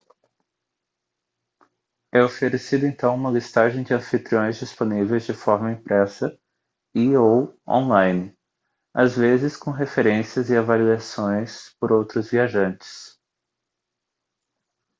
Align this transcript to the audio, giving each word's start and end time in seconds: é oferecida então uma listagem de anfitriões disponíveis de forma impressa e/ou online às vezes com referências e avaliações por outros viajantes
é 2.11 2.23
oferecida 2.23 2.87
então 2.87 3.13
uma 3.13 3.29
listagem 3.29 3.83
de 3.83 3.93
anfitriões 3.93 4.57
disponíveis 4.57 5.27
de 5.27 5.31
forma 5.35 5.71
impressa 5.71 6.35
e/ou 6.95 7.55
online 7.69 8.35
às 8.95 9.13
vezes 9.15 9.55
com 9.55 9.69
referências 9.69 10.49
e 10.49 10.57
avaliações 10.57 11.69
por 11.79 11.91
outros 11.91 12.31
viajantes 12.31 13.19